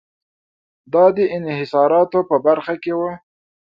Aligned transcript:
دا 0.93 1.05
د 1.17 1.17
انحصاراتو 1.37 2.19
په 2.29 2.35
برخه 2.45 2.73
کې 2.83 2.93
و. 2.99 3.01